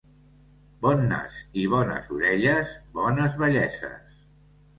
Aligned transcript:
Bon 0.85 1.03
nas 1.11 1.35
i 1.63 1.65
bones 1.73 2.09
orelles, 2.15 2.73
bones 2.97 3.37
velleses. 3.45 4.19